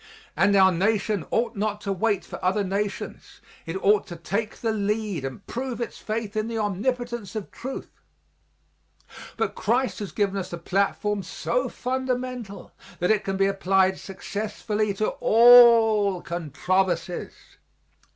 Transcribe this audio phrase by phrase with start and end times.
[0.35, 4.71] And our nation ought not to wait for other nations it ought to take the
[4.71, 7.91] lead and prove its faith in the omnipotence of truth.
[9.37, 14.95] But Christ has given us a platform so fundamental that it can be applied successfully
[14.95, 17.33] to all controversies.